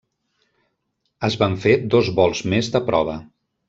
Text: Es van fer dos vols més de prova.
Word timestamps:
Es 1.29 1.37
van 1.43 1.59
fer 1.67 1.77
dos 1.97 2.13
vols 2.21 2.45
més 2.57 2.75
de 2.79 2.87
prova. 2.93 3.21